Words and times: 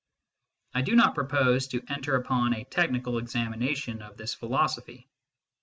I 0.73 0.81
do 0.81 0.95
not 0.95 1.13
propose 1.13 1.67
to 1.67 1.85
enter 1.87 2.15
upon 2.15 2.55
a 2.55 2.63
technical 2.63 3.19
examination 3.19 4.01
of 4.01 4.17
this 4.17 4.33
philosophy. 4.33 5.07